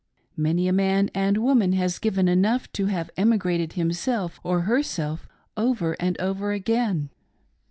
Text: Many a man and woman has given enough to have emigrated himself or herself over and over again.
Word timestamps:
Many 0.35 0.67
a 0.67 0.73
man 0.73 1.11
and 1.13 1.37
woman 1.37 1.73
has 1.73 1.99
given 1.99 2.27
enough 2.27 2.71
to 2.73 2.87
have 2.87 3.11
emigrated 3.17 3.73
himself 3.73 4.39
or 4.43 4.61
herself 4.61 5.27
over 5.55 5.95
and 5.99 6.19
over 6.19 6.51
again. 6.53 7.11